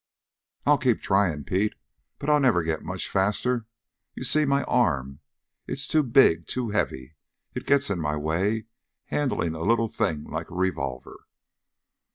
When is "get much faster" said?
2.63-3.67